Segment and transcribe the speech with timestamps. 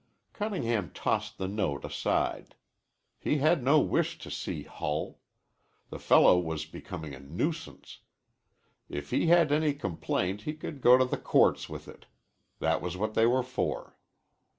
[0.33, 2.55] Cunningham tossed the note aside.
[3.19, 5.19] He had no wish to see Hull.
[5.91, 7.99] The fellow was becoming a nuisance.
[8.89, 12.07] If he had any complaint he could go to the courts with it.
[12.57, 13.95] That was what they were for.